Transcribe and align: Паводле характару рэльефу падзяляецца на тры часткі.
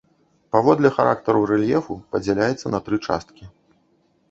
Паводле 0.53 0.89
характару 0.95 1.43
рэльефу 1.51 1.99
падзяляецца 2.15 2.67
на 2.75 2.79
тры 2.87 2.95
часткі. 3.07 3.45